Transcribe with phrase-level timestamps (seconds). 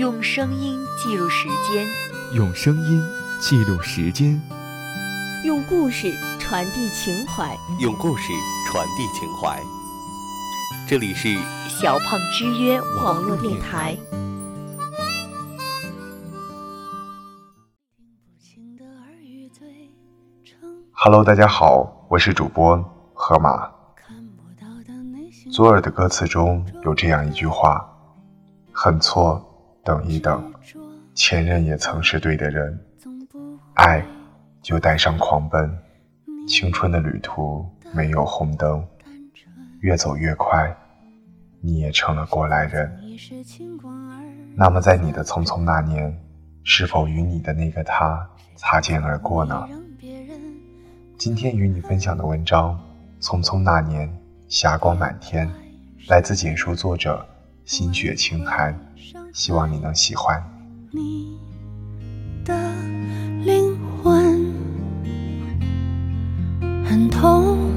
[0.00, 1.86] 用声音记录时间，
[2.32, 3.02] 用声音
[3.38, 4.40] 记录时间，
[5.44, 8.32] 用故事传递情怀，用故事
[8.66, 9.60] 传递情怀。
[10.88, 11.36] 这里是
[11.68, 13.94] 小胖之约网络电台。
[20.92, 22.82] Hello，大家好，我是主播
[23.12, 23.70] 河马。
[25.52, 27.86] 左耳的歌词中有这样一句话
[28.72, 29.49] ：“很错，
[29.82, 30.52] 等一等，
[31.14, 32.78] 前任也曾是对的人，
[33.74, 34.04] 爱
[34.60, 35.76] 就带上狂奔，
[36.46, 38.86] 青春的旅途没有红灯，
[39.80, 40.76] 越走越快，
[41.60, 42.94] 你也成了过来人。
[44.54, 46.14] 那么，在你的匆匆那年，
[46.62, 49.66] 是否与你的那个他擦肩而过呢？”
[51.16, 52.78] 今天与你分享的文章
[53.24, 54.10] 《匆匆那年，
[54.48, 55.48] 霞光满天》，
[56.08, 57.26] 来自简书作者
[57.64, 58.78] 心血清寒，
[59.32, 60.42] 希望你能喜欢。
[60.92, 61.38] 你
[62.44, 62.54] 的
[63.44, 64.52] 灵魂
[66.84, 67.70] 很痛，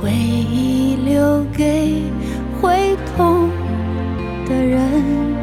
[0.00, 2.04] 回忆留给
[2.60, 3.48] 会痛
[4.46, 5.34] 的人。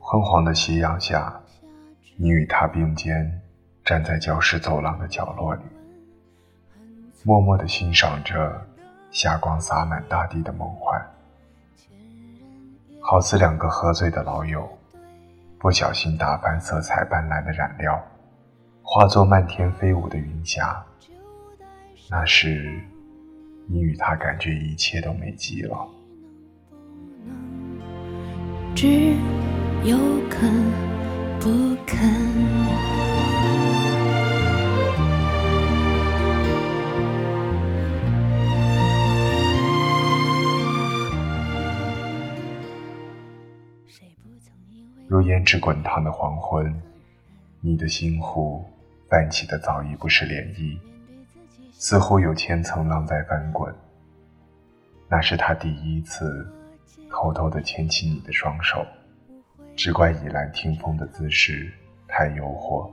[0.00, 1.40] 昏黄的夕阳下，
[2.18, 3.41] 你与他并肩
[3.84, 5.62] 站在教室走廊的角落里，
[7.24, 8.64] 默默地欣赏着
[9.10, 11.04] 霞光洒满大地的梦幻，
[13.00, 14.68] 好似两个喝醉的老友，
[15.58, 18.00] 不小心打翻色彩斑斓的染料，
[18.82, 20.80] 化作漫天飞舞的云霞。
[22.08, 22.80] 那时，
[23.66, 25.76] 你与他感觉一切都美极了。
[28.74, 29.14] 只
[29.84, 29.96] 有
[30.30, 30.50] 肯
[31.40, 32.31] 不肯。
[45.08, 46.74] 如胭脂滚烫的黄昏，
[47.60, 48.64] 你的心湖
[49.10, 50.78] 泛起的早已不是涟漪，
[51.72, 53.72] 似乎有千层浪在翻滚。
[55.08, 56.50] 那是他第一次
[57.10, 58.86] 偷偷地牵起你的双手。
[59.74, 61.72] 只怪倚栏听风的姿势
[62.06, 62.90] 太诱惑，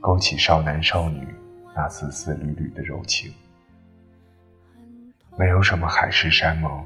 [0.00, 1.28] 勾起少男少女
[1.74, 3.32] 那丝丝缕缕的柔情。
[5.38, 6.84] 没有什么海誓山盟，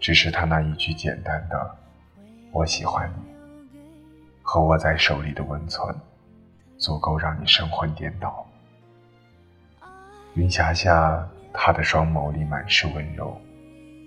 [0.00, 1.76] 只是他那一句简单的
[2.52, 3.22] “我喜欢你”，
[4.50, 5.94] 和握在手里的温存，
[6.78, 8.46] 足够让你神魂颠倒。
[10.32, 13.38] 云霞下，他的双眸里满是温柔，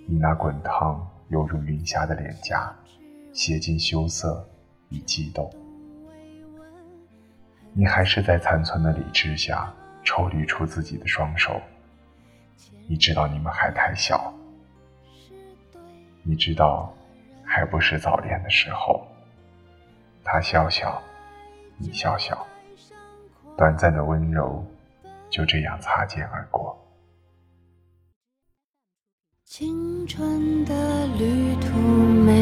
[0.07, 2.75] 你那滚烫犹如云霞的脸颊。
[3.33, 4.43] 写尽羞涩
[4.89, 5.47] 与激动，
[7.71, 9.71] 你还是在残存的理智下
[10.03, 11.61] 抽离出自己的双手。
[12.87, 14.33] 你知道你们还太小，
[16.23, 16.91] 你知道
[17.45, 19.05] 还不是早恋的时候。
[20.23, 21.01] 他笑笑，
[21.77, 22.47] 你笑笑，
[23.57, 24.65] 短暂的温柔
[25.29, 26.77] 就这样擦肩而过。
[29.43, 32.40] 青春的旅途没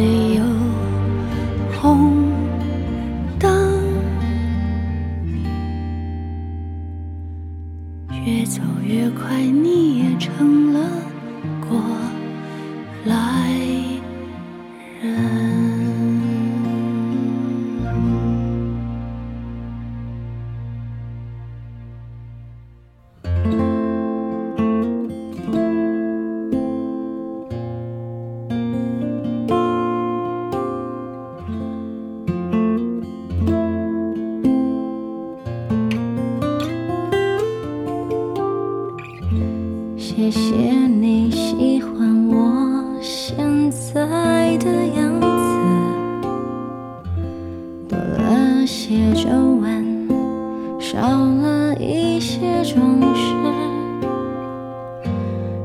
[48.89, 53.35] 些皱纹，少了一些装饰。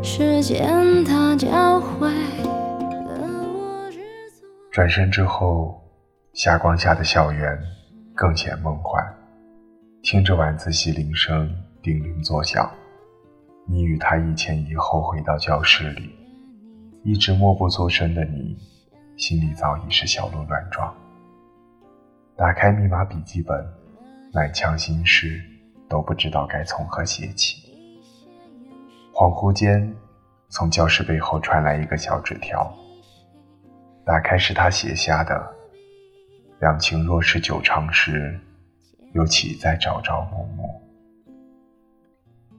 [0.02, 3.16] 时间它教会了
[3.54, 3.98] 我知
[4.38, 4.44] 足。
[4.70, 5.80] 转身之后，
[6.34, 7.58] 霞光下的校园
[8.14, 9.02] 更显梦幻，
[10.02, 11.50] 听着晚自习铃声
[11.82, 12.70] 叮铃作响。
[13.66, 16.14] 你与他一前一后回到教室里，
[17.02, 18.54] 一直默不作声的你，
[19.16, 20.94] 心里早已是小鹿乱撞。
[22.36, 23.64] 打开密码笔记本，
[24.32, 25.40] 满腔心事
[25.88, 27.62] 都不知道该从何写起。
[29.12, 29.94] 恍惚间，
[30.48, 32.74] 从教室背后传来一个小纸条。
[34.04, 35.48] 打开是他写下的
[36.60, 38.36] ：“两情若是久长时，
[39.12, 40.68] 又岂在朝朝暮暮。”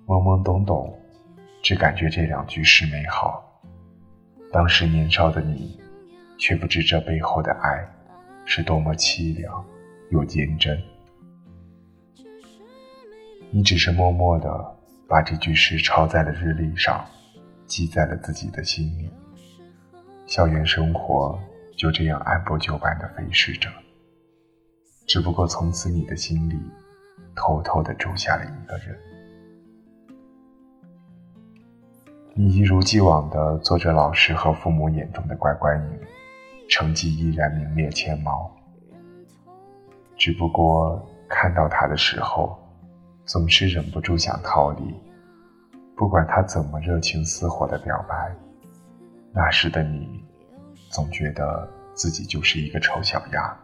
[0.07, 0.97] 懵懵懂懂，
[1.61, 3.43] 只感觉这两句是美好。
[4.53, 5.77] 当时年少的你，
[6.39, 7.85] 却不知这背后的爱
[8.45, 9.65] 是多么凄凉
[10.11, 10.81] 又坚贞。
[13.51, 14.75] 你只是默默地
[15.07, 17.05] 把这句诗抄在了日历上，
[17.65, 19.09] 记在了自己的心里。
[20.25, 21.39] 校园生活
[21.77, 23.69] 就这样按部就班地飞逝着，
[25.05, 26.57] 只不过从此你的心里
[27.35, 28.97] 偷偷地住下了一个人。
[32.33, 35.99] 你一如既往地做着老师和父母眼中的乖乖女，
[36.67, 38.51] 成绩依然名列前茅。
[40.17, 42.57] 只不过看到他的时候，
[43.25, 44.93] 总是忍不住想逃离。
[45.95, 48.35] 不管他怎么热情似火的表白，
[49.33, 50.23] 那时的你，
[50.89, 53.57] 总觉得自己就是一个丑小鸭，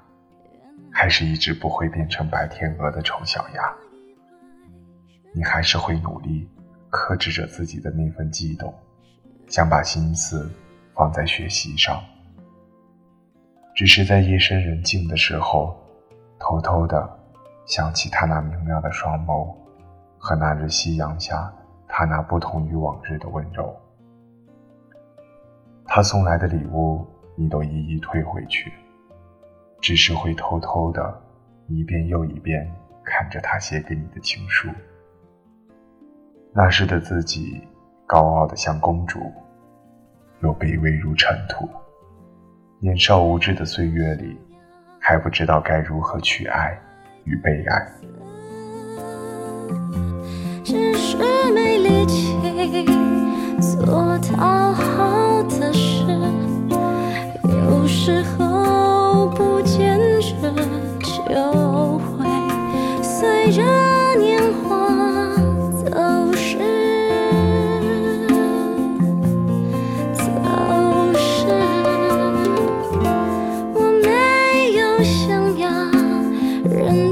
[0.91, 3.75] 还是一只不会变成白天鹅的丑小鸭。
[5.33, 6.49] 你还是会努力。
[6.93, 8.73] 克制着自己的那份激动，
[9.47, 10.51] 想把心思
[10.93, 12.03] 放在学习上。
[13.81, 15.75] 只是在夜深人静的时候，
[16.37, 17.17] 偷偷的
[17.65, 19.51] 想起他那明亮的双眸，
[20.19, 21.51] 和那日夕阳下
[21.87, 23.75] 他那不同于往日的温柔。
[25.83, 27.03] 他送来的礼物，
[27.35, 28.71] 你都一一退回去，
[29.81, 31.19] 只是会偷偷的
[31.65, 32.71] 一遍又一遍
[33.03, 34.69] 看着他写给你的情书。
[36.53, 37.67] 那时的自己，
[38.05, 39.19] 高傲的像公主，
[40.43, 41.67] 又卑微如尘土。
[42.83, 44.35] 年少无知的岁月里，
[44.99, 46.75] 还不知道该如何去爱
[47.25, 47.87] 与被爱。
[50.63, 51.15] 只是
[51.53, 52.35] 没力气
[53.61, 56.03] 做讨好的事，
[57.47, 58.50] 有时候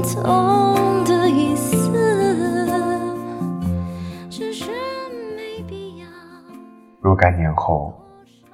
[0.02, 1.92] 痛的意思，
[4.30, 4.70] 只是
[5.36, 6.06] 没必要
[7.00, 7.94] 若干年后，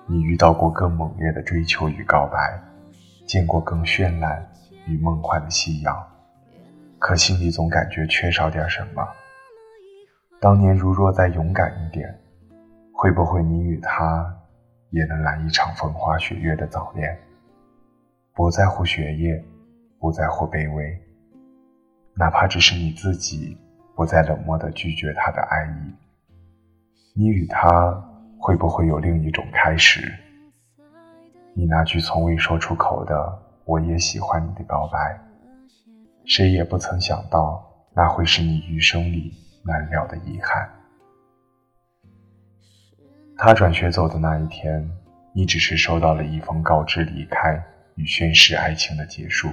[0.06, 2.60] 你遇到过更猛烈的追求与告白，
[3.26, 4.46] 见过更绚烂
[4.86, 5.96] 与梦幻的夕阳，
[6.98, 9.06] 可心里总感觉缺少点什么。
[10.40, 12.18] 当年如若再勇敢一点，
[12.92, 14.34] 会不会你与他
[14.90, 17.16] 也能来一场风花雪月的早恋？
[18.34, 19.42] 不在乎学业，
[19.98, 21.02] 不在乎卑微，
[22.18, 23.56] 哪怕只是你自己
[23.94, 25.94] 不再冷漠地拒绝他的爱意，
[27.14, 28.02] 你与他。
[28.38, 30.14] 会不会有另一种开始？
[31.54, 35.18] 你那句从未说出口的“我也喜欢你”的告白，
[36.26, 39.32] 谁也不曾想到，那会是你余生里
[39.64, 40.70] 难了的遗憾。
[43.36, 44.88] 他转学走的那一天，
[45.32, 47.60] 你只是收到了一封告知离开
[47.96, 49.48] 与宣誓爱情的结束，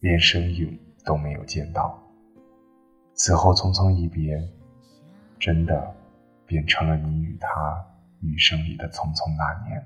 [0.00, 1.98] 连身影都没有见到。
[3.14, 4.36] 此后匆匆一别，
[5.38, 5.94] 真的
[6.46, 7.86] 变成了你与他。
[8.24, 9.84] 余生里的匆匆那年，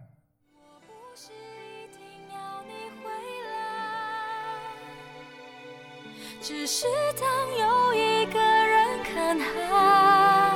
[6.42, 6.86] 只是
[7.18, 7.26] 当
[7.58, 10.54] 有一个人看海，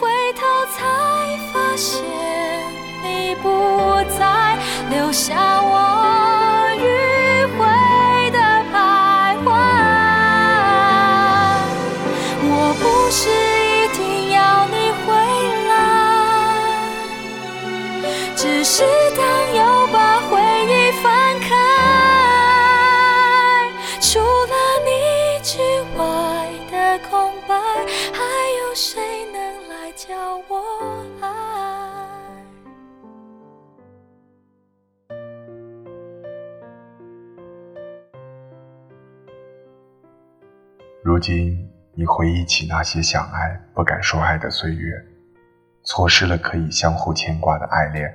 [0.00, 0.40] 回头
[0.72, 0.80] 才
[1.52, 2.02] 发现
[3.04, 3.46] 你不
[4.18, 4.56] 在，
[4.88, 6.01] 留下我
[19.22, 21.46] 想要把回忆翻开，
[24.00, 24.90] 除了你
[25.44, 25.60] 之
[25.96, 26.02] 外
[26.68, 27.54] 的空白，
[28.12, 28.18] 还
[28.58, 29.00] 有谁
[29.32, 29.38] 能
[29.68, 30.10] 来教
[30.48, 31.26] 我爱？
[41.04, 45.00] 如今，你回忆起那些想爱不敢说爱的岁月，
[45.84, 48.12] 错失了可以相互牵挂的爱恋。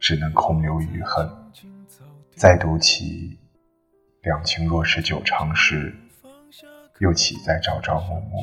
[0.00, 1.28] 只能空留余恨。
[2.34, 3.38] 再读起
[4.24, 5.94] “两情若是久长时”，
[7.00, 8.40] 又岂在朝朝暮暮？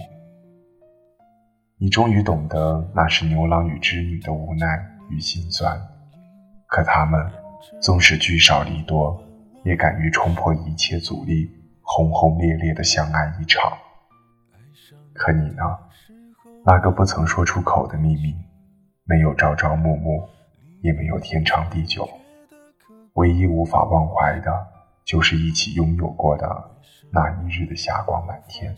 [1.79, 5.79] 你终于懂得那是牛郎与织女的无奈与心酸。
[6.67, 7.19] 可他们
[7.81, 9.19] 纵使聚少离多，
[9.63, 11.49] 也敢于冲破一切阻力，
[11.81, 13.75] 轰轰烈烈的相爱一场。
[15.13, 15.63] 可你呢？
[16.65, 18.35] 那个不曾说出口的秘密，
[19.05, 20.27] 没有朝朝暮暮。
[20.87, 22.07] 也没有天长地久，
[23.15, 24.67] 唯一无法忘怀的，
[25.03, 26.47] 就是一起拥有过的
[27.11, 28.73] 那一日的霞光满天。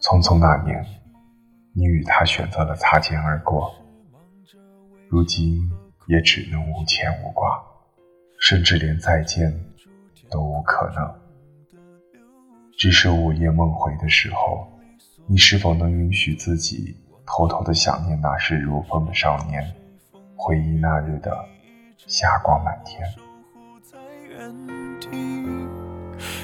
[0.00, 0.82] 匆匆那年，
[1.74, 3.70] 你与他选择了擦肩而过，
[5.10, 5.70] 如今
[6.06, 7.62] 也只能无牵无挂，
[8.40, 9.52] 甚至连再见
[10.30, 11.14] 都无可能。
[12.78, 14.66] 只是午夜梦回的时候，
[15.26, 16.94] 你是否能允许自己
[17.26, 19.64] 偷偷的想念那时如风的少年，
[20.36, 21.34] 回忆那日的
[22.06, 23.02] 霞光满天？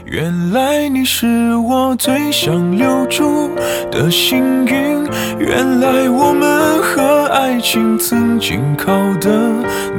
[0.07, 3.55] 原来你是我最想留住
[3.91, 5.07] 的幸运，
[5.39, 9.31] 原来我们和爱情曾经靠得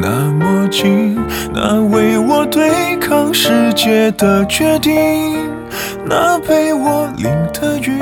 [0.02, 1.16] 那么近，
[1.54, 4.92] 那为我对抗世界的决定，
[6.04, 8.02] 那陪我淋的雨，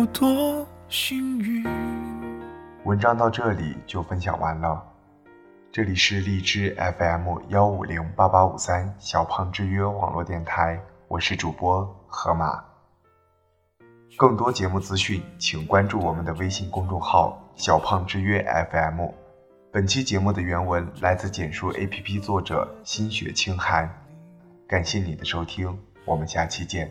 [0.00, 1.62] 有多幸运？
[2.84, 4.82] 文章到这里就分享完了。
[5.70, 12.64] 这里是荔枝 FM 幺五零八八五三小胖之约网络电台，我是主播河马。
[14.16, 18.42] 更多节目资讯，请关注我们的微信公众号“小胖之约
[18.72, 19.06] FM”。
[19.70, 23.86] 本期节目的原文来自简书 APP 作者心雪清寒。
[24.66, 26.90] 感谢你的收听，我们下期见。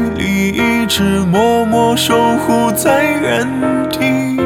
[1.01, 3.47] 是默默守护在原
[3.89, 4.37] 地。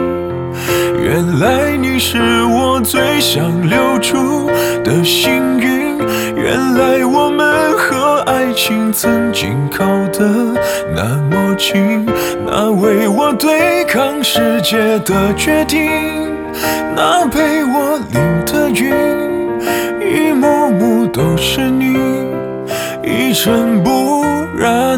[1.04, 4.50] 原来你是我最想留住
[4.82, 5.98] 的幸运。
[6.34, 10.54] 原来我们和爱情曾经靠得
[10.96, 12.06] 那么近，
[12.46, 16.32] 那为我对抗世界的决定，
[16.96, 18.94] 那陪我淋的雨，
[20.00, 21.98] 一幕幕都是你，
[23.04, 24.24] 一尘不
[24.58, 24.98] 染